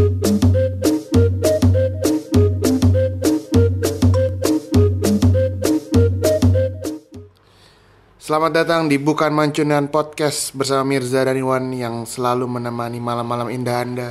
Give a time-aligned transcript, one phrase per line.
[0.00, 0.08] Selamat
[8.64, 14.10] datang di Bukan Mancunian Podcast bersama Mirza dan Iwan yang selalu menemani malam-malam indah Anda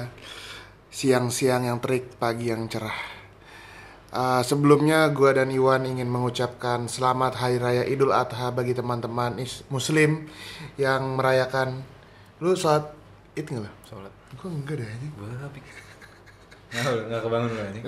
[0.94, 3.17] Siang-siang yang terik, pagi yang cerah
[4.10, 9.37] Uh, Sebelumnya gue dan Iwan ingin mengucapkan selamat Hari Raya Idul Adha bagi teman-teman
[9.69, 10.26] muslim
[10.81, 11.85] yang merayakan
[12.42, 12.90] Lu sholat
[13.37, 13.74] id nggak lah?
[13.85, 14.19] Sholat.
[14.40, 15.60] Gue enggak deh anjing Babi.
[16.70, 17.84] Nggak, nggak kebangun gue anjing.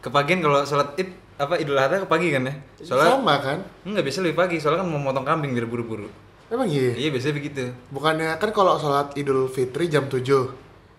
[0.00, 2.54] Kepagian kalau sholat id apa idul adha kepagi kan ya?
[2.80, 3.58] Soalnya Sama kan?
[3.84, 6.08] enggak biasa lebih pagi, soalnya kan mau motong kambing biar buru-buru.
[6.46, 6.94] Emang iya?
[6.96, 7.62] Iya biasanya begitu.
[7.90, 10.22] Bukannya kan kalau sholat Idul Fitri jam 7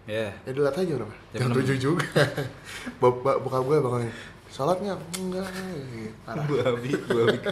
[0.07, 0.31] Ya.
[0.43, 1.15] Idul Adha jam berapa?
[1.31, 1.63] Jam Jam, enam.
[1.63, 2.07] 7 juga
[3.01, 4.11] Bap- bap- Bokap gue bangunnya
[4.47, 5.47] Sholatnya enggak
[6.23, 6.43] parah.
[6.47, 7.37] Babi, babi.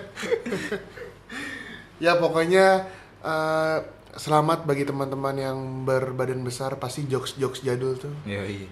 [1.98, 2.84] Ya pokoknya
[3.24, 3.78] eh,
[4.16, 8.70] Selamat bagi teman-teman yang berbadan besar Pasti jokes-jokes jadul tuh Iya, iya.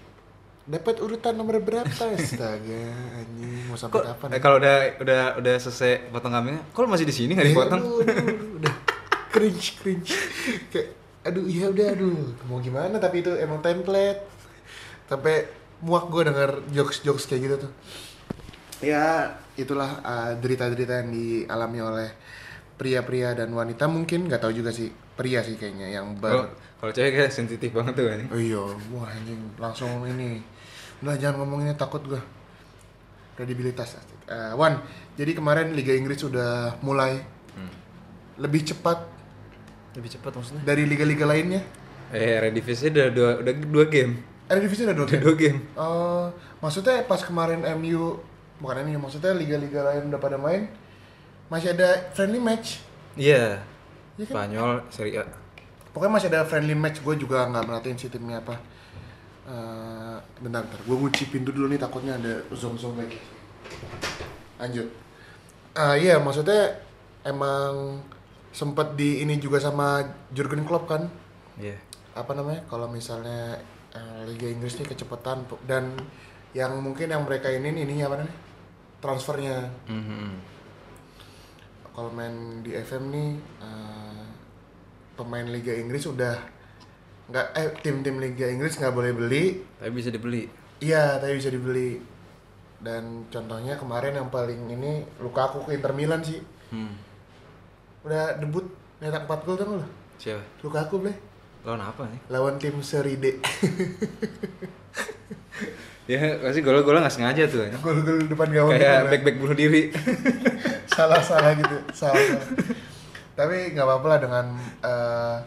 [0.64, 1.92] Dapat urutan nomor berapa?
[2.16, 2.88] Astaga
[3.20, 4.28] anjing Mau sampai Kok kapan?
[4.32, 7.82] eh, kalau udah udah udah selesai potong kambingnya, kok lu masih di sini nggak dipotong?
[7.84, 8.74] Aduh, aduh, udah
[9.34, 10.14] cringe cringe
[10.70, 10.94] kayak
[11.26, 14.22] aduh iya udah aduh mau gimana tapi itu emang template
[15.10, 15.50] sampai
[15.82, 17.72] muak gue denger jokes jokes kayak gitu tuh
[18.80, 22.10] ya itulah uh, derita-derita yang dialami oleh
[22.78, 27.12] pria-pria dan wanita mungkin nggak tahu juga sih pria sih kayaknya yang ber kalau cewek
[27.14, 28.30] kayak sensitif banget tuh anjing.
[28.30, 30.42] oh iya wah anjing langsung ini
[31.00, 32.22] udah jangan ngomonginnya takut gue
[33.34, 34.78] kredibilitas uh, Wan
[35.14, 37.22] jadi kemarin Liga Inggris sudah mulai
[37.54, 37.70] Hmm.
[38.36, 38.98] lebih cepat
[39.94, 40.66] Lebih cepat maksudnya?
[40.66, 41.62] dari liga-liga lainnya.
[42.10, 44.18] Eh, Redivisi udah dua udah dua game.
[44.50, 45.22] Eredivisie udah dua Udah game.
[45.24, 45.60] dua game.
[45.78, 48.18] Oh, maksudnya pas kemarin MU
[48.58, 50.66] bukan MU, maksudnya liga-liga lain udah pada main
[51.46, 52.82] masih ada friendly match.
[53.14, 53.62] Iya.
[54.16, 55.26] Spanyol, Serie A.
[55.90, 57.02] Pokoknya masih ada friendly match.
[57.02, 58.56] Gue juga nggak merhatiin sih timnya apa.
[59.44, 60.80] Eh, bentar, bentar.
[60.84, 63.18] Gue ngunci pintu dulu nih takutnya ada zoom zoom lagi.
[64.56, 64.88] Lanjut.
[65.74, 66.78] Ah iya, maksudnya
[67.24, 67.98] emang
[68.50, 71.10] sempet di ini juga sama Jurgen Klopp kan?
[71.56, 71.78] Iya.
[72.14, 73.58] apa namanya kalau misalnya
[73.90, 75.98] eh, Liga Inggris ini kecepatan dan
[76.54, 78.38] yang mungkin yang mereka ini ininya apa namanya
[79.00, 79.58] transfernya
[79.90, 80.30] Mhm.
[81.90, 84.03] kalau main di FM nih eh,
[85.14, 86.36] pemain Liga Inggris udah
[87.26, 89.44] nggak eh tim-tim Liga Inggris nggak boleh beli
[89.76, 90.44] Tapi bisa dibeli.
[90.80, 92.02] iya tapi bisa dibeli
[92.80, 96.90] dan contohnya kemarin yang paling ini Lukaku ke Inter Milan sih Hmm.
[98.02, 98.66] udah debut
[98.98, 99.86] nyetak 4 gol kan lo
[100.16, 100.42] Siapa?
[100.60, 101.14] Lukaku boleh
[101.62, 102.20] Lawan apa nih?
[102.28, 103.26] lawan tim Serie D
[106.04, 107.64] Ya pasti gol-gol nggak sengaja tuh.
[107.80, 109.10] gol-gol depan gawang gitu, Kayak Bro.
[109.10, 109.82] back-back bunuh diri.
[110.92, 112.48] salah salah gitu salah, salah.
[113.34, 114.46] Tapi nggak apa-apa lah dengan
[114.80, 115.38] eh,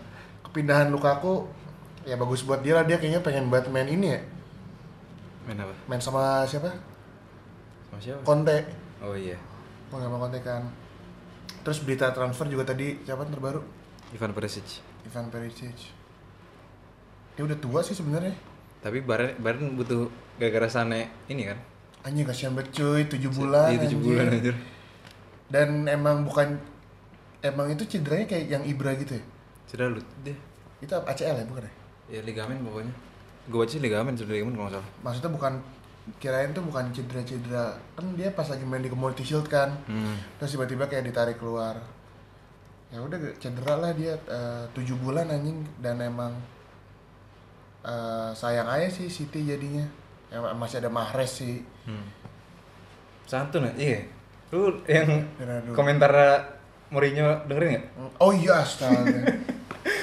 [0.43, 1.47] kepindahan Lukaku
[2.03, 4.21] ya bagus buat dia lah dia kayaknya pengen banget main ini ya
[5.45, 5.75] Main apa?
[5.87, 6.71] main sama siapa
[7.87, 8.21] Sama siapa?
[8.23, 8.67] Conte
[8.99, 9.39] Oh iya.
[9.89, 10.67] mau sama Conte kan
[11.61, 13.59] terus berita transfer juga tadi siapa terbaru
[14.09, 14.83] Ivan Perisic.
[15.05, 15.75] Ivan Perisic
[17.33, 18.35] dia udah tua sih sebenarnya
[18.79, 21.59] Tapi Bayern Bayern butuh gara-gara Sane ini kan.
[22.03, 24.01] anjing kasihan banget cuy 7 bulan Iya 7 anjing.
[24.01, 24.57] bulan anjir.
[25.47, 26.59] dan emang bukan
[27.47, 29.25] emang itu cederanya kayak yang Ibra gitu ya
[29.67, 30.37] Sudah lu deh.
[30.79, 30.93] itu?
[30.93, 31.73] ACL ya bukan ya
[32.07, 32.95] Ya ligamen pokoknya.
[33.47, 34.89] Gue baca sih ligamen, sudah ligamen kalau nggak salah.
[35.03, 35.53] maksudnya bukan
[36.17, 40.15] kirain tuh bukan cedera-cedera kan dia pas lagi main di Community Shield kan Hmm.
[40.39, 41.83] terus tiba-tiba kayak ditarik keluar
[42.87, 46.31] ya udah cedera lah dia eh, tujuh bulan anjing dan emang
[47.83, 49.83] eh, sayang aja sih City jadinya
[50.29, 52.07] ya, masih ada Mahrez sih Hmm.
[53.25, 53.73] Santun ya?
[53.77, 54.01] Iya.
[54.51, 55.27] Lu yang
[55.73, 56.11] komentar
[56.89, 57.85] Mourinho dengerin nggak?
[58.17, 59.11] oh iya astaga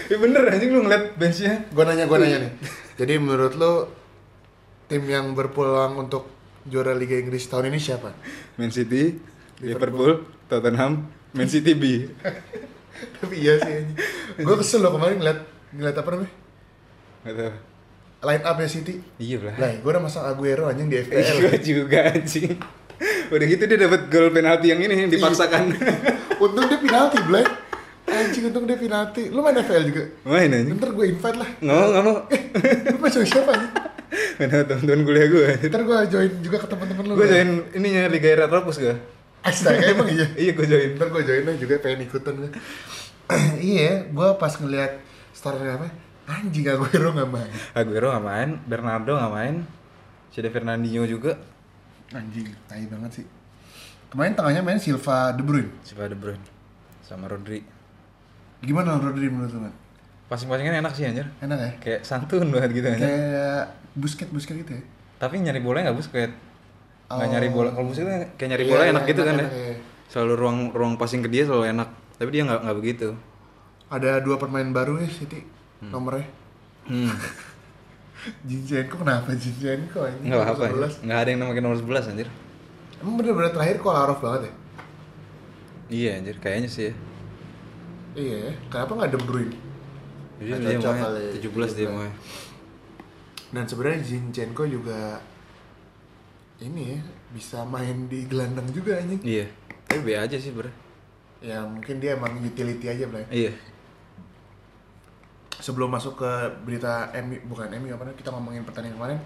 [0.04, 1.64] Ya bener anjing lu ngeliat benchnya.
[1.66, 2.52] gue nanya gue nanya nih
[2.96, 3.90] jadi menurut lo
[4.86, 6.28] tim yang berpeluang untuk
[6.64, 8.12] juara Liga Inggris tahun ini siapa
[8.56, 9.18] Man City,
[9.60, 12.08] Liverpool, Tottenham, Man City B.
[13.16, 13.84] tapi iya sih
[14.38, 15.40] gue kesel loh kemarin ngeliat
[15.72, 16.32] ngeliat apa namanya
[17.24, 17.54] Gak tau.
[18.24, 19.56] line up ya City Iya lah.
[19.58, 22.56] lah gue udah masang Aguero anjing di FPL Gue juga anjing.
[23.26, 25.76] Udah gitu dia dapat gol penalti yang ini yang dipaksakan.
[26.44, 27.46] Untung dia penalti Blay.
[28.04, 29.24] Anjing untung dia penalti.
[29.28, 30.04] Lu main FPL juga?
[30.24, 30.76] Main anjing.
[30.76, 31.50] ntar gue invite lah.
[31.58, 32.18] Nggak mau, nggak mau.
[32.92, 33.70] lu main sama siapa nih
[34.38, 35.48] Main sama temen-temen kuliah gue.
[35.68, 38.96] ntar gue join juga ke teman-teman lu Gue join ininya Liga Retropus gue.
[39.44, 40.28] astaga emang iya?
[40.44, 40.90] Iya gue join.
[40.96, 42.52] ntar gue join lah juga pengen ikutan gue
[43.76, 45.00] iya gue pas ngeliat
[45.32, 45.88] starter apa?
[46.24, 47.52] Anjing Aguero nggak main.
[47.76, 49.56] Aguero nggak main, Bernardo nggak main,
[50.32, 51.36] ada Fernandinho juga,
[52.16, 53.26] anjing tai banget sih
[54.14, 56.46] kemarin tengahnya main Silva De Bruyne si De Bruyne,
[57.02, 57.66] sama Rodri.
[58.62, 59.74] gimana Rodri menurut lu man?
[60.30, 61.26] Passing-passingan enak sih anjir.
[61.42, 61.72] Enak ya?
[61.82, 63.10] Kayak santun banget gitu anjir.
[63.10, 63.62] Kayak
[63.98, 64.84] busket busket gitu ya?
[65.18, 66.32] Tapi nyari bola nggak busket.
[67.12, 67.20] Oh.
[67.20, 67.74] nyari bola.
[67.76, 69.42] Kalau busket kan kayak nyari Iya, bola iya, enak gitu kan ya.
[69.44, 69.76] enak, iya.
[70.08, 71.90] Selalu ruang ruang passing ke dia selalu enak.
[72.22, 73.10] Tapi dia nggak nggak begitu.
[73.90, 75.44] Ada dua pemain baru ya City
[75.84, 76.24] nomornya.
[76.88, 77.12] Hmm.
[78.48, 80.32] Zinchenko kenapa Zinchenko ini?
[80.32, 80.64] Nggak apa-apa.
[80.72, 81.02] Nomor anjir.
[81.04, 82.28] Nggak ada yang namanya nomor 11 anjir.
[83.04, 83.06] 11.
[83.06, 84.54] Emang bener-bener terakhir Kolarov banget ya?
[85.92, 86.94] Iya anjir, kayaknya sih ya.
[88.16, 88.54] Iya ya.
[88.72, 89.56] Kenapa nggak De Bruyne?
[90.40, 92.08] Jadi Nggak dia mau kali, 17 dia mau.
[93.54, 95.22] Dan sebenarnya Zinchenko juga
[96.64, 97.00] ini ya
[97.36, 99.20] bisa main di gelandang juga anjing.
[99.22, 99.46] Iya.
[99.86, 100.72] Tapi B aja sih, Bro.
[101.44, 103.28] Ya mungkin dia emang utility aja Blay.
[103.30, 103.52] Iya.
[105.60, 106.32] Sebelum masuk ke
[106.64, 109.20] berita MU bukan MU apa namanya, kita ngomongin pertandingan kemarin.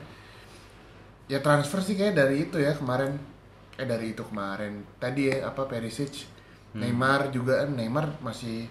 [1.30, 3.37] Ya transfer sih kayak dari itu ya kemarin.
[3.78, 4.82] Eh dari itu kemarin.
[4.98, 6.26] Tadi ya apa Perisic,
[6.74, 8.66] Neymar juga kan Neymar masih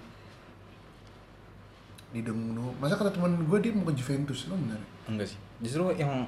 [2.10, 2.74] di Dengnu.
[2.78, 4.80] Masa kata temen gue dia mau ke Juventus lo bener?
[5.06, 5.38] Enggak sih.
[5.62, 6.26] Justru yang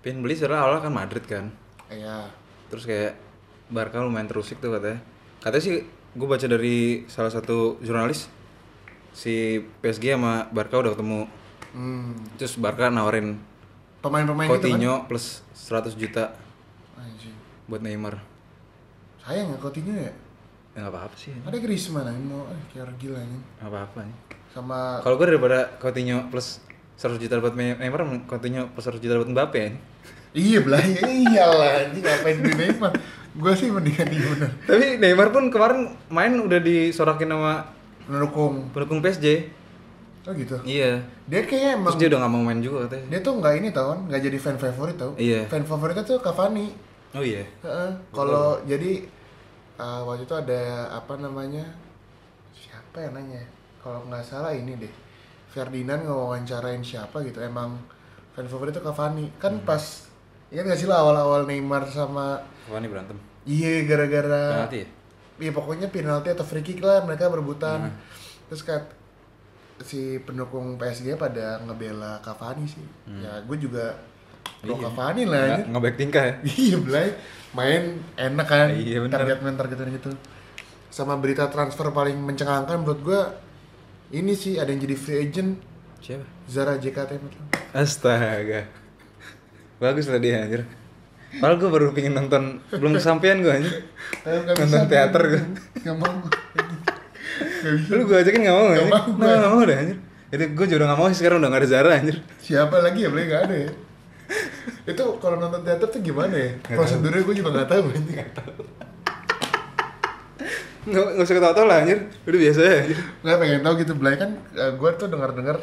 [0.00, 1.44] pengen beli sebenarnya awalnya kan Madrid kan.
[1.90, 2.30] Iya.
[2.70, 3.12] Terus kayak
[3.70, 4.98] Barca lumayan terusik tuh katanya.
[5.42, 5.76] Katanya sih
[6.10, 8.26] gue baca dari salah satu jurnalis
[9.14, 11.26] si PSG sama Barca udah ketemu.
[11.70, 12.18] Hmm.
[12.34, 13.38] Terus Barca nawarin
[14.00, 14.60] Pemain-pemain gitu kan?
[14.64, 16.32] Coutinho plus 100 juta
[16.96, 17.36] Anjing.
[17.70, 18.18] Buat Neymar.
[19.22, 20.10] Sayang ya Coutinho ya?
[20.74, 21.30] Ya nggak apa-apa sih.
[21.46, 23.42] Ada Griezmann aja mau eh, kayak gila anjing.
[23.58, 24.16] Nggak apa-apa nih.
[24.50, 26.58] Sama Kalau gue daripada Coutinho plus
[26.98, 29.70] 100 juta dapat Neymar, Coutinho plus 100 juta dapat Mbappe ya.
[30.30, 32.92] Iya belah ya iyalah anjing ngapain di Neymar.
[33.30, 34.50] Gue sih mendingan dia bener.
[34.66, 37.70] Tapi Neymar pun kemarin main udah disorakin sama
[38.10, 38.66] Mendukung.
[38.74, 39.46] pendukung PSG.
[40.26, 40.58] Oh gitu.
[40.66, 41.02] Iya.
[41.30, 43.04] Dia kayaknya emang Terus dia udah gak mau main juga katanya.
[43.08, 45.12] dia tuh nggak ini tau kan, nggak jadi fan favorit tau.
[45.14, 45.46] Iya.
[45.46, 46.89] Fan favoritnya tuh Cavani.
[47.10, 47.42] Oh iya.
[47.62, 47.90] Heeh.
[48.10, 49.02] Kalau jadi
[49.76, 50.60] uh, waktu itu ada
[50.92, 51.66] apa namanya
[52.52, 53.42] siapa yang nanya?
[53.80, 54.92] Kalau nggak salah ini deh.
[55.50, 57.42] Ferdinand ngewawancarain siapa gitu.
[57.42, 57.74] Emang
[58.32, 59.26] fan favorit itu Cavani.
[59.36, 59.66] Kan Hmm.
[59.66, 60.06] pas
[60.50, 63.14] Ingat gak sih lah awal-awal Neymar sama Cavani berantem.
[63.46, 64.88] Iya gara-gara Penalti ya?
[65.40, 67.86] Iya pokoknya penalti atau free kick lah mereka berebutan.
[67.86, 67.94] Hmm.
[68.50, 68.82] Terus kat
[69.80, 72.82] si pendukung PSG pada ngebela Cavani sih.
[73.22, 73.94] Ya gue juga
[74.58, 74.82] pro Iya.
[74.86, 75.44] Cavani lah.
[75.64, 76.34] Nggak baik tingkah ya?
[76.66, 77.08] Iya belai
[77.50, 77.82] main
[78.14, 78.68] enak kan.
[78.70, 79.14] Iya, bener.
[79.16, 80.10] Target main target gitu.
[80.88, 83.20] Sama berita transfer paling mencengangkan menurut gue
[84.10, 85.58] ini sih ada yang jadi free agent
[86.00, 86.24] Siapa?
[86.46, 87.20] Zara JKT.
[87.70, 88.66] Astaga.
[89.76, 90.64] Bagus lah dia anjir.
[91.30, 93.86] Padahal gue baru pengen nonton, belum kesampean gue anjir.
[94.26, 95.30] Eh, Nonton bisa, teater gua.
[95.30, 95.42] gue.
[95.80, 96.32] Nggak mau gue.
[97.86, 98.90] Lu gue ajakin gak mau Nggak anjir.
[98.90, 99.26] mau gua.
[99.30, 99.98] Gak mau deh anjir.
[100.30, 102.16] Itu gue juga udah gak mau sih sekarang udah gak ada Zara anjir.
[102.40, 103.70] Siapa lagi ya boleh nggak ada ya?
[104.84, 106.50] Itu kalau nonton teater tuh gimana ya?
[106.64, 108.18] Prosedurnya gue juga nggak tahu anjing.
[110.80, 111.98] Gak, gak usah ketawa-tawa lah anjir.
[112.24, 112.78] Udah biasa ya.
[113.20, 115.56] Nggak pengen tahu gitu Blay kan gue tuh dengar-dengar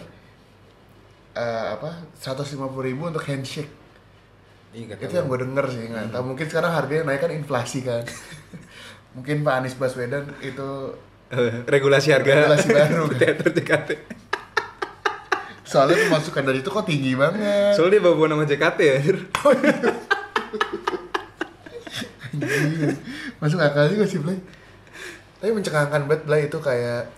[1.34, 3.70] eh, apa 150 ribu untuk handshake
[4.74, 8.04] Iya itu yang gue denger sih nggak tahu mungkin sekarang harganya naik kan inflasi kan
[9.16, 10.94] mungkin Pak Anies Baswedan itu
[11.28, 13.18] Eh, regulasi harga Regulasi baru, kan?
[13.20, 13.90] teater JKT
[15.68, 17.76] soalnya pemasukan dari itu kok tinggi banget.
[17.76, 18.96] Soalnya dia bawa nama JKT ya.
[19.04, 19.18] Anjir
[22.38, 22.96] Anjing.
[23.44, 24.40] masuk akal juga sih Blay.
[25.38, 27.12] Tapi mencengangkan banget Blay itu kayak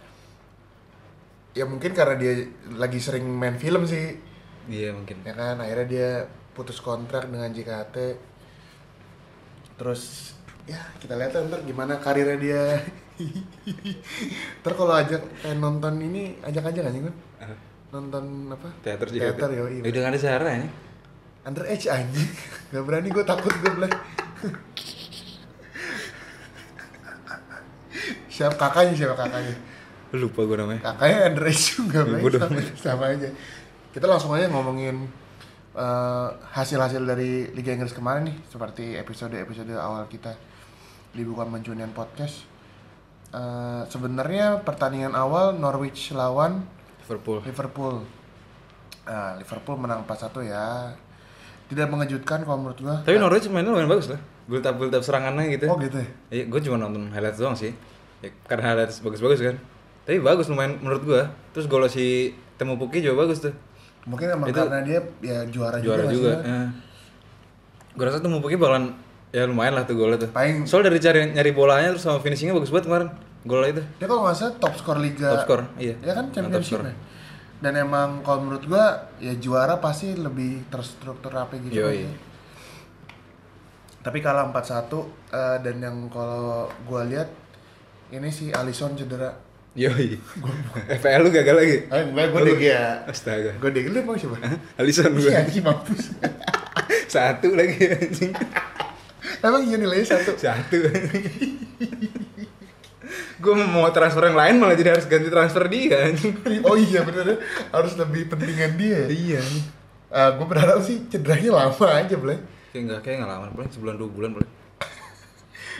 [1.54, 2.34] ya mungkin karena dia
[2.74, 4.18] lagi sering main film sih.
[4.66, 5.22] Iya mungkin.
[5.22, 6.10] Ya kan akhirnya dia
[6.58, 7.96] putus kontrak dengan JKT
[9.80, 10.36] terus
[10.68, 12.64] ya kita lihat lah ntar gimana karirnya dia.
[14.64, 17.16] Ntar kalau ajak pengen nonton ini ajak aja kan kan
[17.90, 18.70] nonton apa?
[18.86, 20.70] Teater JKT teater yo Eh, udah gak ada Zara ya
[21.50, 22.30] underage anjing.
[22.70, 23.94] Gak berani gue takut gue bilang.
[28.30, 28.56] Siapa?
[28.56, 29.56] Kakaknya siapa kakaknya?
[30.16, 30.82] Lupa gue namanya.
[30.94, 32.22] Kakaknya underage juga Blay.
[32.22, 33.30] Bodoh sama, sama aja.
[33.90, 35.10] Kita langsung aja ngomongin
[35.74, 40.38] eh, hasil-hasil dari Liga Inggris kemarin nih seperti episode-episode awal kita
[41.16, 42.46] di bukan mencunian podcast.
[43.34, 46.66] Eh, sebenarnya pertandingan awal Norwich lawan
[47.10, 48.06] Liverpool Liverpool
[49.02, 50.94] Nah, Liverpool menang 4-1 ya
[51.66, 55.02] tidak mengejutkan kalau menurut gua tapi Norwich mainnya lumayan bagus lah build up build up
[55.02, 57.74] serangannya gitu oh gitu ya Iya, gue cuma nonton highlights doang sih.
[58.22, 59.58] Ya, karena highlights bagus-bagus kan.
[60.04, 61.22] Tapi bagus lumayan menurut gue.
[61.52, 63.54] Terus gol si Temu Puki juga bagus tuh.
[64.06, 66.34] mungkin emang Itu karena dia ya juara, Juara juga, juga.
[66.42, 66.62] Ya.
[67.92, 68.94] Gue rasa Temu Puki bakalan
[69.30, 70.30] ya lumayan lah tuh golnya tuh.
[70.30, 73.10] Paling- Soal dari cari nyari bolanya terus sama finishingnya bagus banget kemarin.
[73.48, 73.84] Gol itu.
[74.00, 75.96] dia kalau nggak salah top skor liga Top skor, iya.
[76.04, 76.94] ya kan Top championship ya
[77.60, 82.08] dan emang kalau menurut gua ya juara pasti lebih terstruktur apa gitu Yoi.
[82.08, 82.12] aja.
[84.00, 84.56] tapi kalah 4-1
[85.36, 87.28] eh, dan yang kalau gua lihat
[88.16, 90.18] ini si Alisson cedera Yoi.
[90.98, 91.78] FPL lu gagal lagi.
[91.94, 93.06] Ah, enggak, gue DG ya.
[93.06, 93.54] Astaga.
[93.62, 94.42] Gue DG lu emang siapa?
[94.82, 95.30] Alison gue.
[95.30, 96.10] Iya, anjing mampus.
[97.14, 98.34] Satu lagi anjing.
[99.46, 100.34] Emang iya nilainya satu.
[100.36, 100.74] Satu.
[103.40, 106.12] gue mau transfer yang lain malah jadi harus ganti transfer dia.
[106.68, 107.40] Oh iya bener
[107.72, 109.08] harus lebih pentingan dia.
[109.08, 109.42] Iya.
[110.12, 112.38] Ah, gue berharap sih cederanya lama aja, Blay.
[112.70, 114.50] Kayak enggak kayak enggak lama, paling sebulan dua bulan boleh.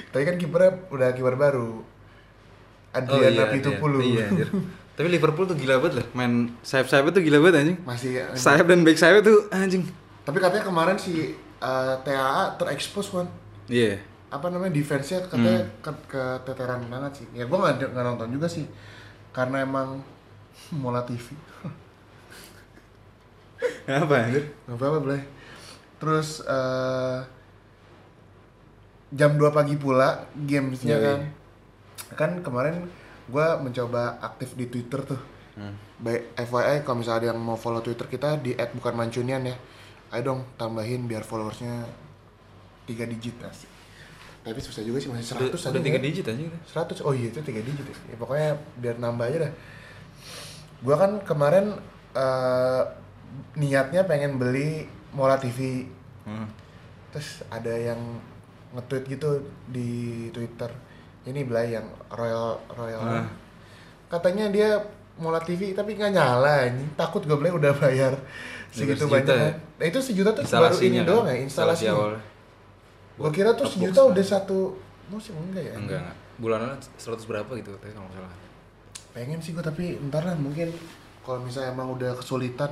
[0.10, 1.84] Tapi kan kipernya udah kiper baru.
[2.90, 4.00] Adriana Pitupulu.
[4.02, 4.50] Iya, anjir.
[5.00, 7.78] Tapi Liverpool tuh gila banget lah, main sayap-sayap tuh gila banget anjing.
[7.88, 9.88] Masih Sayap dan back sayap tuh anjing.
[10.28, 13.28] Tapi katanya kemarin si uh, TAA terekspos kan.
[13.72, 14.04] Iya.
[14.30, 15.74] Apa namanya defense-nya katanya Hmm.
[15.82, 17.28] ke, keteteran banget sih.
[17.34, 18.66] Ya gue nggak nggak nonton juga sih.
[19.34, 20.02] Karena emang
[20.82, 21.26] Mola TV.
[23.90, 24.46] Apa anjir?
[24.66, 25.22] Gak apa-apa, Blay.
[26.00, 27.20] Terus eh
[29.10, 31.06] jam 2 pagi pula gamesnya Yoi.
[31.06, 31.20] kan.
[32.16, 32.86] Kan kemarin
[33.26, 35.22] gua mencoba aktif di Twitter tuh.
[35.58, 35.74] Hmm.
[36.00, 39.56] Baik FYI kalau misalnya ada yang mau follow Twitter kita di @bukanmancunian ya.
[40.10, 41.84] Ayo dong tambahin biar followersnya
[42.86, 43.68] 3 digit asik.
[44.40, 46.06] Tapi susah juga sih masih 100 Udah, ada udah tiga nggak?
[46.06, 46.50] digit anjing.
[46.66, 47.96] 100 oh iya itu 3 digit ya.
[48.08, 49.52] ya pokoknya biar nambah aja dah
[50.80, 51.76] gua kan kemarin
[52.12, 52.82] eh,
[53.56, 55.86] niatnya pengen beli Mola TV
[56.22, 56.46] Hmm.
[57.10, 57.98] terus ada yang
[58.70, 59.30] nge-tweet gitu
[59.66, 59.90] di
[60.30, 60.70] Twitter
[61.26, 63.26] ini Blay yang Royal Royal Ah.
[64.08, 64.78] katanya dia
[65.18, 68.14] Mola TV tapi nggak nyala ini takut gue Blay udah bayar
[68.70, 69.50] segitu banyak ya?
[69.50, 69.54] kan.
[69.76, 71.34] nah itu sejuta tuh baru ini Instalasinya doang kan?
[71.34, 72.12] ya Instalasi awal.
[73.20, 76.16] Gue kira tuh sejuta udah satu musim enggak ya Enggak, enggak.
[76.38, 78.32] Bulanan 100 berapa gitu katanya kalau salah.
[79.12, 80.72] pengen sih gue tapi ntar lah mungkin
[81.20, 82.72] kalau misalnya emang udah kesulitan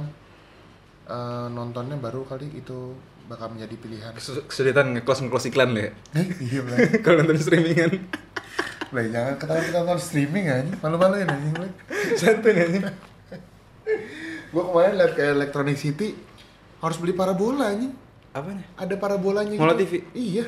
[1.06, 5.92] eh, nontonnya baru kali itu bakal menjadi pilihan Kesu- Kesulitan nge-close nge-close iklan ya.
[6.40, 7.92] iya Blay kalau nonton streamingan.
[8.88, 11.72] Blay jangan ketahuan kita nonton streaming aja malu-maluin anjing Blay
[12.16, 12.84] Santun anjing.
[14.48, 16.16] gue kemarin liat ke Electronic City
[16.78, 17.92] harus beli parabola anjing
[18.38, 18.62] Apanya?
[18.76, 19.84] ada parabolanya Mola gitu.
[19.84, 19.94] TV?
[20.14, 20.46] iya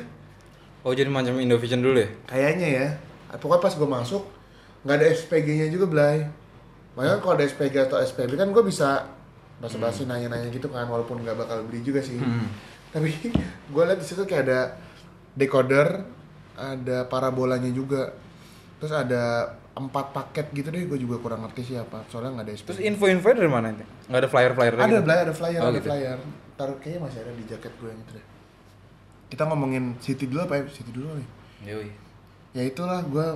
[0.80, 2.08] Oh jadi macam Indovision dulu ya?
[2.24, 2.86] kayaknya ya
[3.32, 4.22] pokoknya pas gue masuk
[4.80, 6.24] nggak ada SPG-nya juga Blay
[6.90, 9.04] makanya kalau ada SPG atau SPB kan gue bisa
[9.58, 12.48] basa-basi nanya-nanya gitu kan walaupun nggak bakal beli juga sih Hmm.
[12.90, 13.12] tapi
[13.72, 14.60] gue liat di situ kayak ada
[15.32, 16.00] decoder
[16.54, 18.10] ada parabolanya juga
[18.76, 22.52] terus ada empat paket gitu deh gue juga kurang ngerti sih apa soalnya nggak ada
[22.52, 23.84] SPG Terus info-info dari mana itu?
[24.06, 25.02] Nggak ada flyer-flyer ada gitu?
[25.02, 25.88] Blay ada flyer Oh, ada gitu.
[25.88, 26.18] flyer
[26.54, 28.26] taruh kayaknya masih ada di jaket gue yang itu deh
[29.28, 31.28] kita ngomongin City dulu apa ya City dulu nih
[31.66, 31.88] Yoi.
[32.52, 33.26] ya itulah gue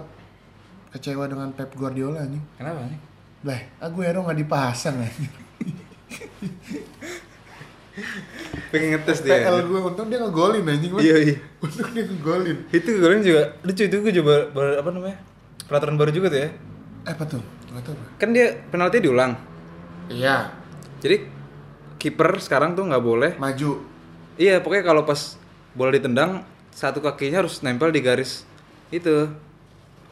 [0.91, 3.01] kecewa dengan Pep Guardiola nih Kenapa nih?
[3.45, 5.27] lah Aguero nggak dipasang aja
[8.69, 9.39] Pengen ngetes dia.
[9.41, 10.91] PL gue untung dia ngegolin anjing.
[10.99, 11.37] Iya, iya.
[11.61, 15.19] untung dia ngegolin Itu golin juga lucu itu gue coba ber- apa namanya?
[15.65, 16.49] Peraturan baru juga tuh ya.
[16.49, 16.53] eh
[17.07, 19.33] apa tuh nggak tahu Kan dia penalti diulang.
[20.07, 20.49] iya
[20.99, 21.25] Jadi
[21.97, 23.33] kiper sekarang tuh nggak boleh.
[23.37, 23.81] maju
[24.35, 25.39] Iya, pokoknya kalau pas
[25.73, 28.43] bola ditendang satu kakinya harus nempel di garis
[28.91, 29.31] itu,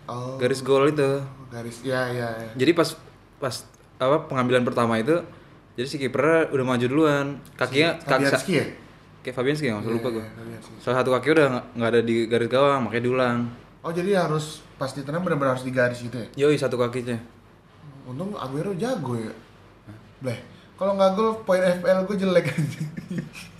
[0.06, 1.18] oh garis gol itu.
[1.48, 2.50] garis ya ya, ya.
[2.54, 2.94] Jadi pas
[3.36, 3.66] pas
[3.98, 5.18] apa pengambilan pertama itu
[5.74, 7.26] jadi si kipernya udah maju duluan.
[7.52, 8.66] Kakinya kaki Fabianski ya
[9.22, 10.22] kayak Fabianski nggak usah lupa Iya, gue.
[10.22, 10.72] iya, Fabianski.
[10.78, 13.38] Salah satu kaki udah nggak ada di garis gawang, makanya diulang.
[13.82, 17.14] oh jadi harus pas ditendang benar-benar harus di garis gitu ya Yoi satu kakinya.
[18.02, 19.30] untung Aguero jago ya
[20.18, 20.38] Bleh,
[20.74, 22.90] kalau nggak gol poin FPL gue jelek anjing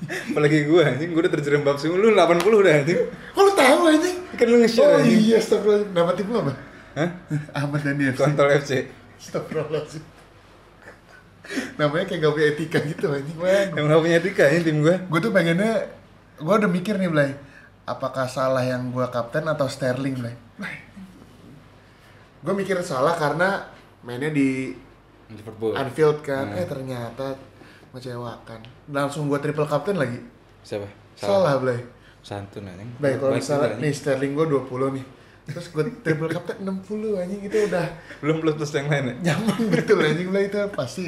[0.03, 1.95] Apalagi gue anjing, gue udah terjerembab semua.
[1.95, 3.01] Lu 80 udah anjing.
[3.07, 4.17] Kok lu tahu anjing?
[4.35, 5.21] Kan lu nge-share Oh anjing.
[5.23, 5.87] iya, astagfirullah.
[5.95, 6.53] Nama tim lu apa?
[6.99, 7.11] Hah?
[7.55, 8.19] Ahmad Dhani FC.
[8.19, 8.73] Kontol FC.
[9.23, 10.03] Astagfirullahaladzim.
[11.79, 13.39] Namanya kayak gak punya etika gitu anjing.
[13.39, 13.67] Man.
[13.79, 14.95] Emang gak punya etika ya tim gue.
[15.07, 15.73] Gue tuh pengennya,
[16.43, 17.31] gue udah mikir nih Blay.
[17.87, 20.35] Apakah salah yang gue kapten atau Sterling Blay?
[22.43, 23.63] Gue mikir salah karena
[24.03, 24.75] mainnya di
[25.31, 25.79] Liverpool.
[25.79, 26.51] Anfield kan.
[26.53, 27.39] Eh ternyata
[27.95, 28.61] mengecewakan.
[28.91, 30.19] Langsung gue triple kapten lagi.
[30.67, 30.91] Siapa?
[31.15, 31.79] Salah Blay.
[32.23, 32.91] Santun anjing.
[32.99, 35.05] Baik, kalau misalnya nih Sterling gue 20 nih.
[35.43, 37.87] Terus gue triple captain 60 anjing itu udah
[38.23, 39.15] Belum plus plus yang lain ya?
[39.35, 41.07] nyaman betul anjing lah itu pasti.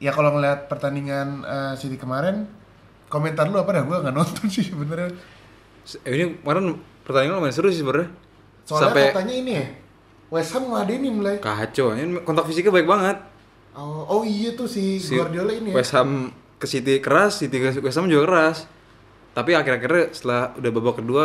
[0.00, 2.46] Ya kalau ngeliat pertandingan eh, City kemarin,
[3.10, 3.82] komentar lu apa dah?
[3.86, 5.12] Gue nggak nonton sih sebenarnya.
[6.06, 8.08] Ini kemarin pertandingan lumayan seru sih sebenarnya.
[8.70, 9.66] Soalnya Sampai katanya ini ya,
[10.30, 11.36] West Ham ngeladenin mulai.
[11.42, 11.90] kacau.
[11.90, 13.18] Ini kontak fisiknya baik banget.
[13.70, 15.82] Oh, oh iya tuh si, Si Guardiola ini ya.
[15.82, 18.70] West Ham ke City keras, City ke West Ham juga keras.
[19.30, 21.24] Tapi akhir-akhirnya setelah udah babak kedua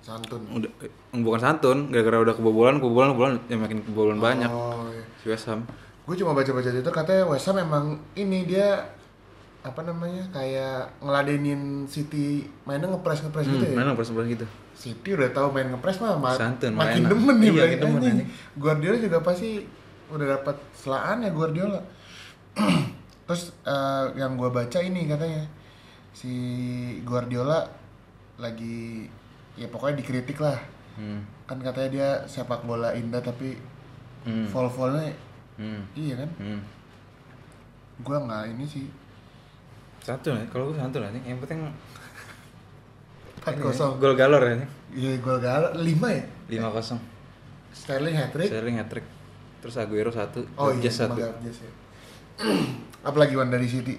[0.00, 0.40] Santun.
[0.52, 5.04] udah eh, bukan santun, gara-gara udah kebobolan, kebobolan, kebobolan, ya makin kebobolan banyak Oh, iya.
[5.16, 5.64] si West Ham.
[6.04, 8.84] Gue cuma baca-baca Twitter katanya West Ham emang ini dia
[9.64, 13.72] apa namanya kayak ngeladenin City mainnya ngepres ngepres gitu ya.
[13.72, 14.44] Mana persen gitu.
[14.74, 18.14] City udah tahu main ngepres mah ma- Santun, makin demen nih Iya, demen, anjing.
[18.20, 18.28] anjing.
[18.54, 19.62] Guardiola juga pasti
[20.06, 21.80] udah dapat selaan ya Guardiola.
[23.26, 25.46] Terus eh, yang gua baca ini katanya
[26.10, 26.30] si
[27.00, 27.64] Guardiola
[28.36, 29.06] lagi
[29.54, 30.58] ya pokoknya dikritik lah.
[30.94, 31.22] Hmm.
[31.44, 33.54] Kan katanya dia sepak bola indah tapi
[34.22, 34.46] Hmm.
[34.46, 35.12] vol-volnya
[35.54, 35.84] Hmm.
[35.94, 36.30] iya kan.
[36.36, 36.60] Hmm.
[38.00, 38.86] Gua nggak ini sih
[40.00, 41.22] Satu nih, kalau gue satu lah nih.
[41.24, 41.60] Yang penting
[43.44, 44.00] 4-0.
[44.00, 44.54] gol galor ya.
[44.94, 46.24] Iya gol galak 5 ya.
[46.48, 46.98] 5-0.
[47.74, 48.48] Sterling hat trick.
[48.48, 49.06] Sterling hat trick.
[49.60, 51.16] Terus Aguero satu, Oh iya, satu.
[51.20, 51.32] ya.
[53.08, 53.96] Apalagi Wan dari City?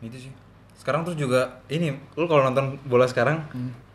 [0.00, 0.32] Itu sih.
[0.76, 3.46] Sekarang terus juga ini, lu kalau nonton bola sekarang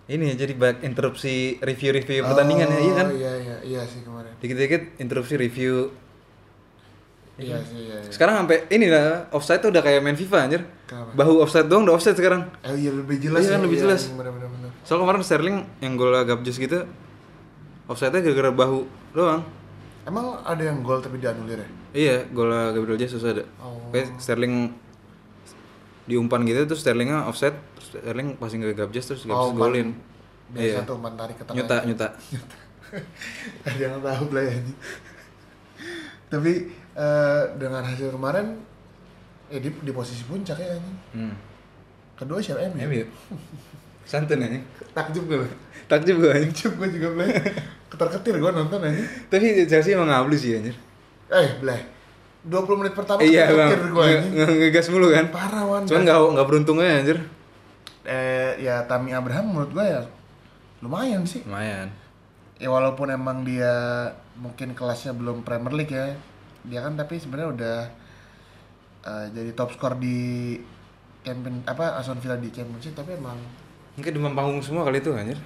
[0.08, 3.08] ini jadi banyak interupsi review-review pertandingan ya, iya kan?
[3.12, 4.32] Oh iya iya iya sih kemarin.
[4.40, 5.92] Dikit-dikit interupsi review.
[7.38, 8.00] Iya sih iya.
[8.02, 8.10] iya.
[8.10, 10.62] Sekarang sampai ini lah, offside tuh udah kayak main FIFA anjir.
[10.88, 11.12] Kenapa?
[11.12, 12.48] Bahu offside doang udah offside sekarang.
[12.64, 13.46] Eh iya lebih jelas.
[13.46, 14.02] Iya kan, lebih jelas.
[14.08, 14.47] Bener bener bener.
[14.88, 16.88] Soal kemarin Sterling yang gol Gabjes gitu
[17.92, 19.44] offside-nya gara-gara bahu doang.
[20.08, 21.68] Emang ada yang gol tapi dianulir ya?
[21.92, 23.44] Iya, gol Gabriel Jesus ada.
[23.60, 23.92] Oh.
[23.92, 24.72] Kayak Sterling
[26.08, 29.92] diumpan gitu terus Sterlingnya offset, terus Sterling passing ke Gabjes terus Gabjes Oh, golin.
[30.56, 30.88] Biasa Iya.
[30.88, 31.60] tuh umpan tarik ke tengah.
[31.60, 32.08] Nyuta, nyuta.
[33.68, 34.56] ada yang tahu lah ya.
[36.32, 38.56] tapi eh, dengan hasil kemarin
[39.52, 40.92] eh di, di posisi puncak ya ini.
[41.12, 41.36] Hmm.
[42.16, 42.80] Kedua siapa MU?
[42.88, 43.04] MU.
[44.08, 44.60] Santun aja.
[44.94, 45.48] Takjub gue.
[45.86, 46.50] Takjub gue anjing.
[46.50, 47.30] Takjub gue juga belai.
[47.88, 49.04] Ketar-ketir gue nonton aja.
[49.28, 50.76] Tapi Chelsea emang ngablu sih anjir.
[51.28, 51.84] Eh, belai.
[52.42, 54.32] 20 menit pertama Iya, ketar-ketir gue anjing.
[54.34, 55.26] nge- Ngegas mulu kan.
[55.30, 55.84] Parah wan.
[55.84, 57.20] Cuman nggak nggak beruntung aja anjir.
[58.04, 60.00] eh ya Tami Abraham menurut gue ya
[60.80, 61.44] lumayan sih.
[61.44, 61.92] Lumayan.
[62.56, 63.76] Ya walaupun emang dia
[64.34, 66.16] mungkin kelasnya belum Premier League ya.
[66.64, 67.78] Dia kan tapi sebenarnya udah
[69.04, 70.56] eh, jadi top skor di
[71.20, 73.36] champion apa Aston Villa di Championship tapi emang
[73.98, 75.42] Mungkin demam panggung semua kali itu anjir.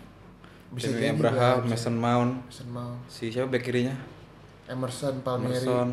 [0.76, 1.68] Bisa jadi, Abraham.
[1.68, 3.96] Mason Mount, Mason Mount, si siapa back kirinya?
[4.68, 5.56] Emerson Palmieri.
[5.64, 5.90] Emerson,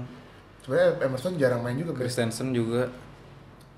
[0.63, 1.97] Sebenarnya Emerson jarang main juga.
[1.97, 2.91] Christensen juga.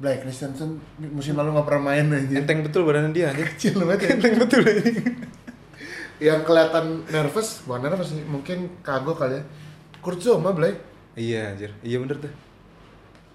[0.00, 0.80] Blake Christensen
[1.12, 2.34] musim lalu nggak pernah main aja.
[2.40, 3.46] Enteng betul badannya dia anjir.
[3.52, 4.08] Kecil banget ya.
[4.16, 4.96] Enteng betul anjir.
[6.32, 9.43] Yang kelihatan nervous, bukan nervous sih, mungkin kagok kali ya.
[10.00, 10.21] Kurt
[10.56, 10.80] Blake.
[11.16, 11.71] Iya anjir.
[11.84, 12.32] Iya bener tuh.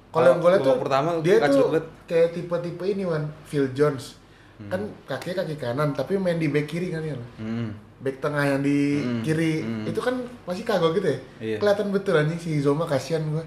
[0.10, 1.75] Kalau yang gue liat tuh pertama dia tuh
[2.08, 4.15] kayak tipe-tipe ini Wan, Phil Jones.
[4.56, 4.70] Hmm.
[4.72, 7.15] Kan kakinya kaki kanan, tapi main di back kiri kan ya.
[7.36, 7.76] Hmm.
[8.00, 9.63] Back tengah yang di Hmm, kiri.
[9.63, 9.86] hmm.
[9.88, 11.20] Itu kan masih kagok gitu ya.
[11.39, 11.58] Iya.
[11.60, 13.44] Kelihatan betul anjing si Zoma kasihan gue.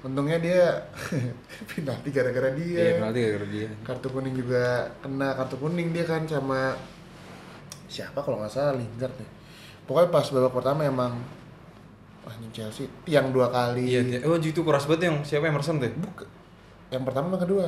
[0.00, 0.88] Untungnya dia
[1.68, 2.80] penalti gara-gara dia.
[2.80, 3.68] Iya, penalti gara-gara dia.
[3.84, 6.72] Kartu kuning juga kena kartu kuning dia kan sama
[7.84, 9.28] siapa kalau nggak salah Lingard ya.
[9.84, 11.12] Pokoknya pas babak pertama emang
[12.22, 13.92] wah ini Chelsea tiang dua kali.
[13.92, 14.24] Iya.
[14.24, 15.92] Oh, itu keras banget yang siapa Emerson tuh?
[15.92, 16.28] Bukan.
[16.88, 17.66] Yang pertama sama kedua.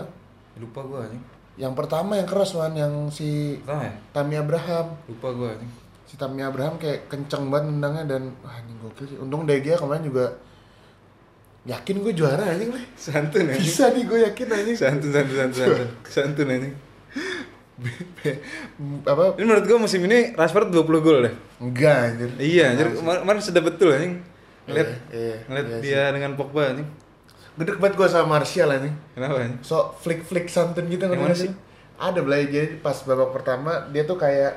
[0.56, 1.20] Lupa gua anjing.
[1.54, 3.92] Yang pertama yang keras man yang si Tahu ya?
[4.10, 4.86] Tami Abraham.
[5.04, 5.70] Lupa gua anjing.
[6.08, 9.16] Si Tami Abraham kayak kenceng banget nendangnya dan wah ini gokil sih.
[9.20, 10.26] Untung Gea kemarin juga
[11.62, 12.84] yakin gue juara anjing nih.
[12.96, 13.62] Santun anjing.
[13.62, 14.76] Bisa nih gue yakin anjing.
[14.76, 15.88] Santun, santun, santun, santun.
[16.04, 16.74] Santun anjing.
[19.02, 21.34] apa Ini menurut gua musim ini Rashford 20 gol deh.
[21.58, 22.30] enggak anjir.
[22.38, 22.86] Iya, anjir.
[22.94, 24.14] Kemar- Kemarin sudah betul anjing.
[24.62, 26.88] Ngeliat, Iya, iya, ngeliat iya dia dengan Pogba anjing.
[27.52, 28.96] Gede banget gue sama Martial anjing.
[29.12, 29.60] Kenapa anjing?
[29.60, 31.52] So flick-flick santun gitu nggak sih?
[31.96, 34.56] Ada belai jadi pas babak pertama dia tuh kayak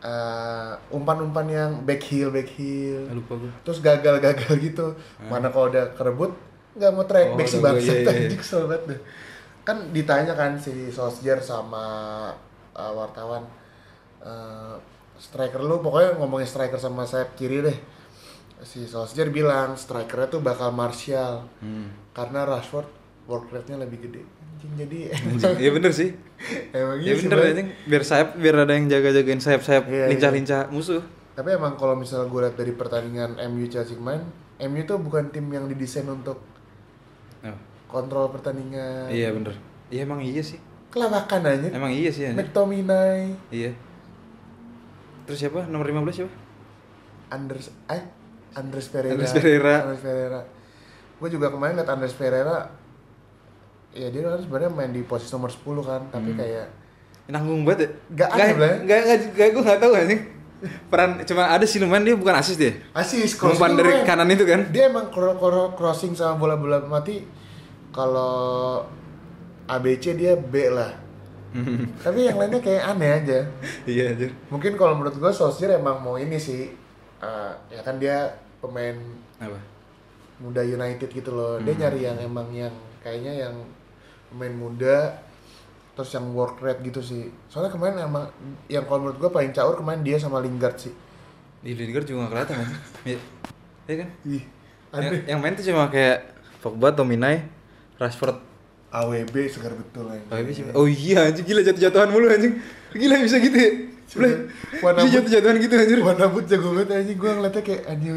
[0.00, 3.50] eh, umpan-umpan yang back heel back heel Ah, lupa gua.
[3.62, 6.32] terus gagal-gagal gitu mana kalau udah kerebut
[6.72, 8.20] nggak mau track Oh, back si bangsa iya, iya, iya.
[8.24, 9.00] anjing kesel banget deh.
[9.60, 11.84] kan ditanya kan si Solskjaer sama
[12.72, 13.44] uh, wartawan
[14.20, 14.72] uh,
[15.16, 17.76] striker lu pokoknya ngomongin striker sama sayap kiri deh
[18.62, 21.88] si Solskjaer bilang strikernya tuh bakal Martial Hmm.
[22.10, 22.86] karena Rashford
[23.24, 24.22] work rate-nya lebih gede
[24.70, 25.08] jadi.
[25.56, 26.12] Iya bener sih.
[26.76, 27.68] emang Ya iya sih bener anjing.
[27.86, 30.06] Biar sayap biar ada yang jaga-jagain sayap-sayap Iya, iya.
[30.10, 31.00] lincah-lincah musuh.
[31.30, 34.20] tapi emang kalau misalnya gue lihat dari pertandingan MU Chelsea kemarin
[34.60, 36.36] MU tuh bukan tim yang didesain untuk
[37.40, 37.56] Oh.
[37.88, 39.56] kontrol pertandingan Iya bener.
[39.88, 40.60] Iya emang iya sih.
[40.86, 42.44] kelabakan aja Emang iya sih anjing.
[42.44, 43.72] McTominay Iya.
[45.24, 45.64] Terus siapa?
[45.64, 46.32] Nomor 15 siapa?
[47.30, 48.02] Andres eh
[48.52, 49.14] Andres Pereira.
[49.14, 49.74] Andres Pereira.
[49.82, 50.40] Andres Pereira.
[51.20, 52.58] Gue juga kemarin liat Andres Pereira
[53.90, 56.66] ya dia kan sebenarnya main di posisi nomor 10 kan tapi kayak
[57.26, 57.88] Nanggung banget ya?
[58.10, 58.74] Nggak ada, Blay.
[58.86, 60.22] Gak, gak, gak, gue gak tau anjing
[60.90, 62.76] Peran, cuma ada sih lumayan dia bukan asis dia.
[62.92, 64.68] Asis Umpan dari kanan itu kan.
[64.68, 66.84] Dia emang cro- cro- crossing sama bola-bola.
[66.84, 67.24] Mati
[67.90, 68.84] kalau
[69.64, 70.92] ABC dia B lah.
[71.96, 73.38] Tapi yang lainnya kayak aneh aja.
[73.88, 74.30] Iya anjir.
[74.52, 76.68] Mungkin kalau menurut gue Solskjaer emang mau ini sih
[77.20, 78.96] eh, ya kan dia pemain
[79.36, 79.58] Apa?
[80.38, 81.80] muda United gitu loh dia Hmm.
[81.80, 83.54] nyari yang emang yang kayaknya yang
[84.28, 85.20] pemain muda
[85.90, 88.24] terus yang work rate gitu sih soalnya kemarin emang
[88.66, 90.94] yang kalau menurut gue paling caur kemarin dia sama Lingard sih
[91.60, 92.68] Di Lingard juga gak kelihatan kan?
[93.04, 93.18] Iya.
[93.84, 94.08] Iya kan?
[94.24, 94.42] ih
[94.90, 96.18] Yang, yang main tuh cuma kayak
[96.58, 97.44] Pogba, Tominay,
[97.96, 98.36] Rashford.
[98.90, 100.64] AWB segar betul lah Oh, iya, sih.
[100.72, 102.58] oh iya anjing gila jatuh-jatuhan mulu anjing.
[102.90, 103.70] Gila bisa gitu ya.
[104.12, 105.98] Warna Bisa jatuh-jatuhan gitu anjir.
[106.00, 108.14] Warna but jago banget anjing gue ngeliatnya kayak anjing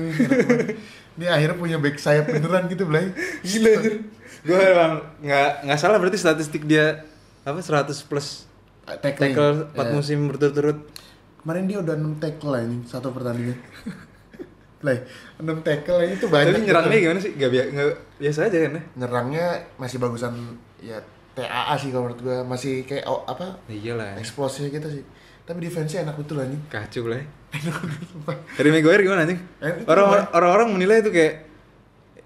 [1.13, 3.93] ini akhirnya punya back sayap beneran gitu Blay Gila anjir.
[4.41, 7.06] Gue emang nggak nggak salah berarti statistik dia
[7.41, 8.49] apa 100 plus
[8.84, 9.84] Tackling tackle 4 Ya.
[9.91, 10.79] musim berturut-turut.
[11.38, 13.56] Kemarin dia udah 6 tackle lah ini satu pertandingan
[14.82, 14.99] Blay
[15.38, 17.03] 6 tackle ini tuh banyak Tapi nyerangnya gitu.
[17.06, 17.32] gimana sih?
[17.34, 18.82] Gak, bia- nggak biasa aja kan ya?
[18.97, 19.45] Nyerangnya
[19.77, 20.34] masih bagusan
[20.79, 20.97] ya
[21.32, 24.15] TAA sih kalau menurut gue Masih kayak oh, apa Iya lah.
[24.15, 25.03] eksplosif gitu sih
[25.43, 27.19] tapi defense-nya enak betul anjing Kacau lah.
[27.51, 29.39] enak betul sumpah Harry Maguire gimana anjing?
[29.60, 31.34] Eh, Orang orang-orang menilai itu kayak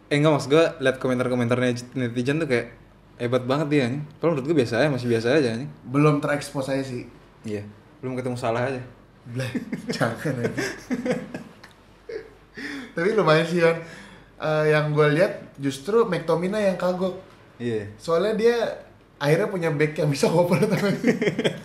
[0.07, 2.71] eh enggak maksud gue liat komentar-komentarnya netizen tuh kayak
[3.17, 4.03] hebat banget dia anjing.
[4.17, 5.71] Kalau menurut gue biasa aja, masih biasa aja anjing.
[5.83, 7.09] belum terekspos saya sih
[7.41, 7.65] Iya.
[7.97, 8.81] Belum ketemu salah aja.
[9.25, 9.49] Bleh,
[9.95, 10.63] jangan aja.
[12.93, 13.77] Tapi lumayan sih kan.
[14.37, 17.17] Eh, yang gue lihat justru McTominay yang kagok.
[17.57, 17.89] Iya.
[17.97, 18.55] Soalnya dia
[19.17, 20.93] akhirnya punya back yang bisa ngoper tangan.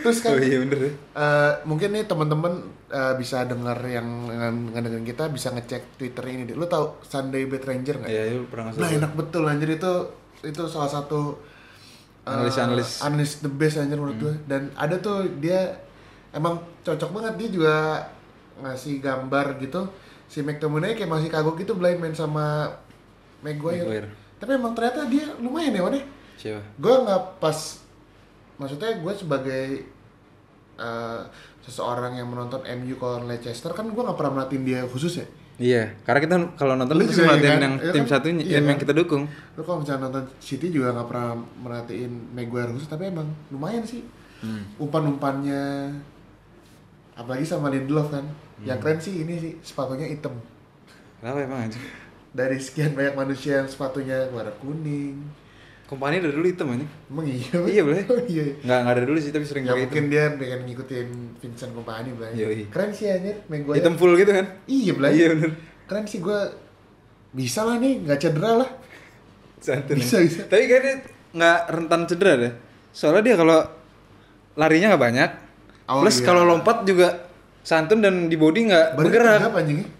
[0.00, 0.92] Terus kan Oh iya bener ya.
[1.14, 2.52] eh, mungkin nih teman-teman
[2.88, 6.54] eh, bisa dengar yang yang ngedengerin kita bisa ngecek Twitter ini deh.
[6.54, 8.08] Lu tahu Sunday Bet Ranger nggak?
[8.08, 8.72] Iya, itu pernah.
[8.72, 9.92] Nah enak betul anjir itu
[10.40, 11.36] itu salah satu
[12.22, 13.00] uh, Analis-analis.
[13.00, 15.76] analis the best anjir menurut gue dan ada tuh dia
[16.30, 17.76] emang cocok banget dia juga
[18.56, 19.84] ngasih gambar gitu
[20.24, 22.72] si McTominay kayak masih kagok gitu blind main sama
[23.40, 23.84] Maguire.
[23.84, 24.08] Maguire.
[24.36, 26.04] Tapi emang ternyata dia lumayan ya Wan ya.
[26.36, 26.60] Siapa?
[26.76, 27.58] Gue nggak pas
[28.60, 29.64] maksudnya gue sebagai
[30.76, 31.24] uh,
[31.60, 35.26] seseorang yang menonton MU kalau Leicester kan gue nggak pernah merhatiin dia khusus ya.
[35.60, 37.60] Iya, karena kita kalau nonton Lu juga merhatiin kan?
[37.60, 38.10] yang Iya tim kan?
[38.10, 38.70] satunya, Iya yang, kan?
[38.72, 39.22] yang kita dukung.
[39.28, 44.04] Lu kalau misalnya nonton City juga nggak pernah merhatiin Maguire khusus tapi emang lumayan sih
[44.40, 44.64] Hmm.
[44.80, 45.92] umpan-umpannya
[47.12, 48.24] apalagi sama Lindelof kan
[48.60, 48.84] yang Hmm.
[48.88, 50.32] keren sih ini sih sepatunya hitam
[51.20, 51.84] Kenapa emang anjing?
[52.32, 55.20] dari sekian banyak manusia yang sepatunya warna kuning
[55.90, 56.86] Kompani dari dulu hitam anjing.
[57.10, 58.02] emang iya Iya, boleh.
[58.14, 60.12] oh, iya Nggak, nggak dari dulu sih, tapi sering ya pakai mungkin hitam.
[60.12, 62.62] dia pengen ngikutin Vincent Kompany Blay Yoi.
[62.70, 64.46] keren sih anjir Maguire Hitam full gitu kan?
[64.64, 65.50] iya Blay Iya bener.
[65.84, 66.40] keren sih gue
[67.32, 68.70] bisa lah nih nggak cedera lah
[69.58, 69.92] Santun.
[69.92, 70.24] Bisa, ya.
[70.24, 70.40] bisa.
[70.46, 70.94] Tapi kayaknya
[71.32, 72.52] nggak rentan cedera deh.
[72.90, 73.58] Soalnya dia kalau
[74.54, 75.30] larinya nggak banyak.
[75.84, 76.24] Oh, Plus iya.
[76.24, 77.28] kalau lompat juga
[77.60, 79.40] santun dan di body nggak bergerak.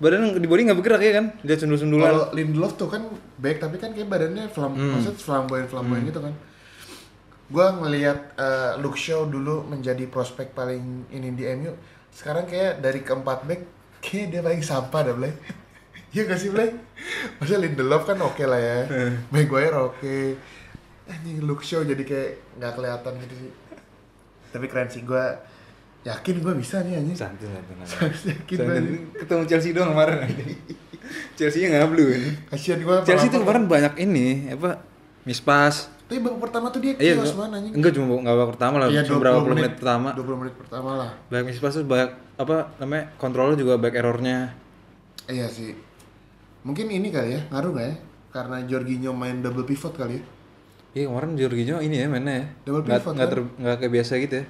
[0.01, 1.27] Badan di body nggak bergerak ya kan?
[1.41, 2.09] Dia sundul-sundulan.
[2.09, 3.03] Kalau Lindelof tuh kan
[3.37, 4.97] back tapi kan kayak badannya flam, Hmm.
[4.97, 6.33] maksudnya flamboyan flamboyan gitu kan.
[7.51, 11.75] Gua ngelihat eh, Luke Shaw dulu menjadi prospek paling ini di MU.
[12.11, 13.61] Sekarang kayak dari keempat back
[14.01, 15.35] kayak dia paling sampah dah, Blay.
[16.11, 16.75] Iya gak sih, Blay?
[17.39, 18.79] Maksudnya Lindelof kan oke lah ya.
[19.31, 20.35] Maguire oke.
[21.07, 23.53] Anjing Luke Shaw jadi kayak nggak kelihatan gitu sih.
[24.51, 25.39] Tapi keren sih gua
[26.03, 27.13] yakin gua bisa nih anjing.
[27.15, 27.49] Santun,
[27.81, 28.09] santun.
[28.27, 28.83] Yakin banget.
[29.19, 30.17] Ketemu Chelsea doang kemarin.
[31.37, 32.31] Chelsea-nya ngablu ini.
[32.47, 33.03] Kasihan gua.
[33.03, 34.79] Chelsea tuh kemarin banyak ini apa?
[35.23, 35.91] Mispas.
[36.07, 37.73] Tapi babak pertama tuh dia Iya, kios gua- man anjing.
[37.73, 40.09] enggak cuma nggak babak pertama lah, Iya, cuma berapa puluh menit pertama.
[40.13, 41.11] 20 menit pertama lah.
[41.29, 43.05] Banyak mispas terus banyak apa namanya?
[43.15, 44.39] Kontrolnya juga banyak errornya.
[45.27, 45.71] Iya sih.
[46.61, 47.95] Mungkin ini kali ya, ngaruh gak ya?
[48.31, 50.23] Karena Jorginho main double pivot kali ya.
[50.93, 52.47] Iya kemarin Jorginho ini ya mainnya ya.
[52.65, 53.35] Double pivot, nggak kan?
[53.47, 54.45] ter- kayak biasa gitu ya.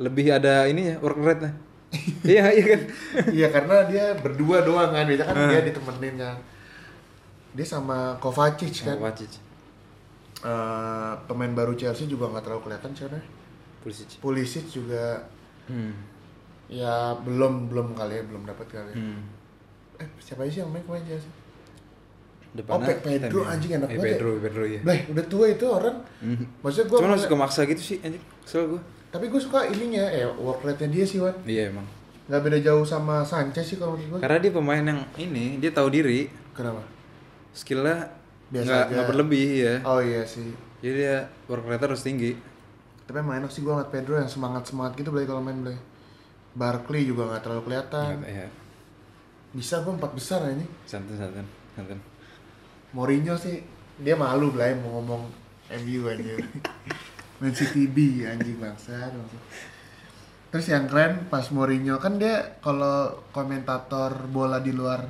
[0.00, 1.52] Lebih ada ininya work rate nya.
[2.24, 2.80] iya iya kan.
[3.28, 5.50] iya karena dia berdua doang kan, biasa kan Ah.
[5.50, 6.36] dia ditemenin kan.
[7.52, 8.96] Dia sama Kovacic kan.
[8.96, 9.32] Kovacic,
[10.40, 13.26] Eh, pemain baru Chelsea juga nggak terlalu kelihatan sebenarnya.
[13.78, 14.08] Pulisic.
[14.18, 15.28] Pulisic juga
[15.66, 15.92] Hmm.
[16.66, 18.88] ya belum belum kali ya, belum dapat kali.
[18.88, 18.96] ya.
[18.96, 19.20] Hmm.
[19.98, 21.28] Eh, siapa sih yang main kemarin Chelsea?
[22.50, 23.52] Depannya Oh, Pe- Pedro, Temi.
[23.52, 24.16] anjing, enak eh, banget ya.
[24.16, 24.80] Pedro, Pedro iya.
[24.80, 25.96] Bleh, udah tua itu orang.
[26.18, 26.44] Hmm.
[26.58, 28.24] Maksudnya gua Cuman masih kemaksa gitu sih anjing.
[28.40, 28.82] Kesel gua.
[29.10, 31.34] Tapi gue suka ininya, eh work rate-nya dia sih Wan.
[31.42, 31.86] Iya emang.
[32.30, 34.18] nggak beda jauh sama Sanchez sih kalau menurut gue.
[34.22, 36.78] Karena dia pemain yang ini, dia tahu diri, Kenapa?
[37.50, 38.06] skillnya
[38.50, 39.74] Biasa nggak berlebih ya.
[39.82, 40.54] Oh iya sih.
[40.78, 42.38] Jadi dia work rate harus tinggi.
[43.02, 45.74] Tapi emang enak sih gue ngeliat Pedro yang semangat semangat gitu Blay kalau main Blay.
[46.54, 48.22] Barkley juga nggak terlalu kelihatan.
[48.22, 48.46] Iya,
[49.50, 50.62] Bisa gue empat besar ini.
[50.86, 51.98] santan santan santan.
[52.90, 53.58] Mourinho sih
[53.98, 55.26] dia malu Blay mau ngomong
[55.82, 56.34] MU aja.
[57.40, 59.08] Man City B anjing bangsa.
[60.50, 65.06] Terus yang keren pas Mourinho kan dia kalau komentator bola di luar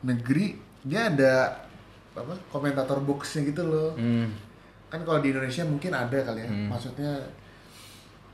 [0.00, 1.60] negeri dia ada
[2.10, 3.92] apa komentator boxnya gitu loh.
[3.94, 4.30] Hmm.
[4.90, 6.66] kan kalau di Indonesia mungkin ada kali ya Hmm.
[6.66, 7.14] maksudnya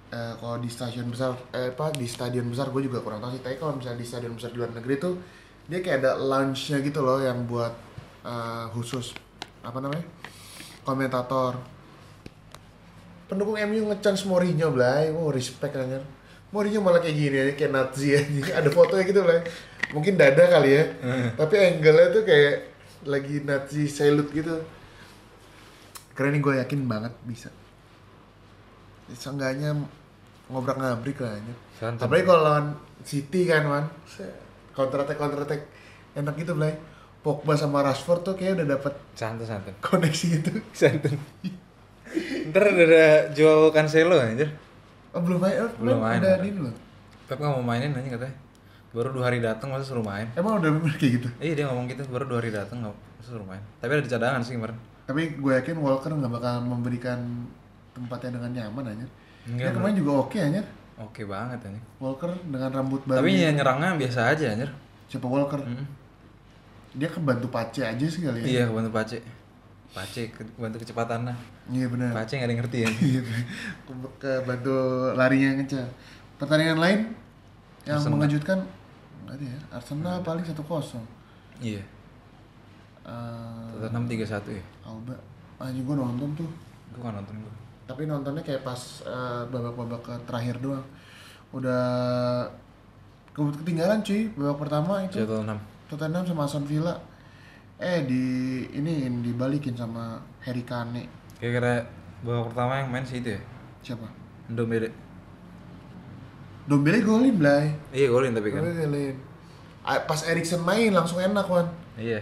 [0.08, 3.44] eh, kalau di stasiun besar eh, apa di stadion besar gue juga kurang tahu sih
[3.44, 5.20] tapi kalau misalnya di stadion besar di luar negeri tuh
[5.68, 7.76] dia kayak ada lounge-nya gitu loh yang buat
[8.24, 9.12] eh, khusus
[9.60, 10.08] apa namanya
[10.80, 11.60] komentator
[13.26, 15.10] pendukung MU ngechance Mourinho Blay.
[15.10, 16.02] Oh respect anjir.
[16.54, 18.40] Mourinho malah kayak gini aja kayak Nazi aja.
[18.62, 19.42] Ada fotonya gitu Blay.
[19.94, 20.84] Mungkin dada kali ya.
[21.34, 22.54] Tapi angle-nya tuh kayak
[23.06, 24.54] lagi Nazi salute gitu.
[26.16, 27.50] Karena ini gue yakin banget bisa.
[29.12, 29.74] Seenggaknya
[30.50, 31.56] ngobrak ngabrik lah anjir.
[31.98, 32.66] Apalagi kalau lawan
[33.06, 33.84] City kan man
[34.74, 35.62] counter attack counter attack
[36.14, 36.74] enak gitu Blay.
[37.26, 39.74] Pogba sama Rashford tuh kayak udah dapet Santai santai.
[39.82, 40.62] koneksi gitu.
[40.70, 41.18] Santai.
[42.50, 44.50] Ntar ada jual Cancelo anjir.
[45.16, 46.48] Oh, belum main, oh, Belum main, udah belum.
[46.48, 46.74] ini loh.
[47.26, 48.36] Pep nggak mau mainin aja katanya.
[48.94, 50.28] Baru dua hari datang masa suruh main.
[50.38, 51.28] Emang udah bener kayak gitu.
[51.42, 53.62] Iya dia ngomong gitu baru dua hari datang nggak masa suruh main.
[53.82, 54.76] Tapi ada di cadangan sih kemarin.
[55.06, 57.18] Tapi gue yakin Walker nggak bakal memberikan
[57.92, 59.06] tempatnya dengan nyaman aja.
[59.46, 60.62] Enggak, Dia kemarin juga oke aja.
[60.96, 61.84] Oke banget anjir.
[62.00, 63.20] Walker dengan rambut baru.
[63.20, 64.70] Tapi ya nyerangnya biasa aja anjir.
[65.12, 65.60] Siapa Walker?
[65.60, 65.86] Mm.
[66.96, 68.46] Dia kebantu Pace aja sih kali ya.
[68.48, 69.18] Iya kebantu Pace.
[69.88, 71.36] Pace kebantu kecepatan lah.
[71.66, 72.10] Iya benar.
[72.12, 72.88] Pace nggak ada yang ngerti ya.
[73.08, 73.38] Iya, ke-
[74.18, 74.76] kebantu
[75.12, 75.88] larinya kencang.
[76.36, 77.00] Pertandingan lain
[77.82, 78.14] yang Arsenal.
[78.14, 78.58] mengejutkan
[79.24, 79.58] ada ya.
[79.70, 80.56] Arsenal paling 1-0.
[81.60, 81.82] iya.
[83.02, 84.62] Eh, Tottenham 3-1 ya.
[84.82, 85.14] Alba.
[85.56, 86.50] Anjing gue nonton tuh.
[86.90, 87.54] Gue kan nonton gue.
[87.86, 90.82] tapi nontonnya kayak pas eh, babak-babak ke terakhir doang
[91.52, 91.86] udah
[93.30, 95.54] ke- ketinggalan cuy babak pertama itu Tottenham.
[95.86, 96.98] Tottenham sama Aston Villa
[97.78, 98.22] eh di
[98.70, 101.04] ini dibalikin sama Harry Kane
[101.36, 101.84] Kira-kira
[102.20, 103.40] babak pertama yang main sih itu ya.
[103.82, 104.08] siapa
[104.48, 104.88] Ndombele.
[106.66, 108.60] Dombele golin Blay Iya golin tapi kan.
[108.60, 109.16] Dombele golin
[110.02, 112.18] pas Erikson main langsung enak wan Iya.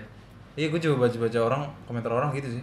[0.54, 2.62] Iya gue coba baca-baca orang komentar orang gitu sih.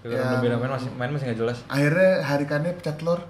[0.00, 0.22] Kalau Ya.
[0.28, 1.58] Ndombele main masih main masih nggak jelas.
[1.66, 3.20] akhirnya Harry Kane pecat telur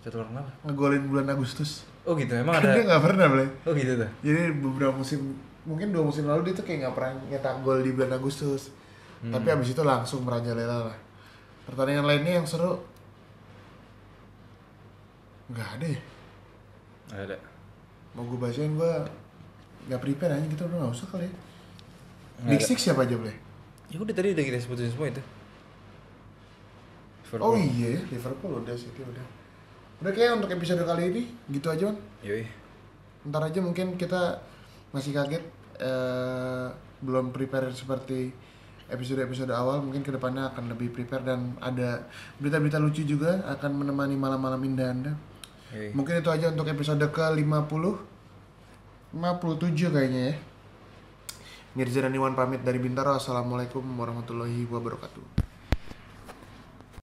[0.00, 0.48] Jadwal kenapa?
[0.64, 2.82] ngegolin bulan Agustus Oh gitu emang kan dia ada.
[2.86, 4.10] nggak pernah Blay Oh gitu tuh.
[4.20, 5.36] Jadi beberapa musim
[5.68, 8.72] mungkin dua musim lalu dia tuh kayak nggak pernah nyetak gol di bulan Agustus.
[9.20, 10.98] Tapi abis itu langsung merajalela lah.
[11.68, 12.80] Pertandingan lainnya yang seru
[15.52, 16.00] nggak ada ya.
[17.10, 17.36] Ada.
[18.16, 18.92] Mau gue bacain gue
[19.90, 21.28] nggak prepare aja gitu udah nggak usah kali.
[21.28, 21.32] ya.
[22.40, 22.68] Nggak Big ada.
[22.72, 23.36] Six siapa aja boleh?
[23.92, 25.22] Ya udah tadi udah kita sebutin semua itu.
[27.38, 29.22] Oh iya ya, Liverpool udah City udah.
[30.02, 31.98] Udah kayak untuk episode kali ini gitu aja man.
[32.24, 32.48] Yoi.
[33.28, 34.40] Ntar aja mungkin kita
[34.90, 35.44] masih kaget
[35.78, 36.68] eh,
[37.00, 38.30] belum prepare seperti
[38.90, 39.80] episode-episode awal.
[39.82, 42.04] Mungkin ke depannya akan lebih prepare dan ada
[42.42, 45.14] berita-berita lucu juga akan menemani malam-malam indah anda.
[45.70, 45.94] Yoi.
[45.94, 47.46] mungkin itu aja untuk episode ke 50
[49.14, 50.36] 57 kayaknya ya.
[51.78, 53.14] Mirza dan Iwan pamit dari Bintaro.
[53.14, 55.49] Assalamualaikum warahmatullahi wabarakatuh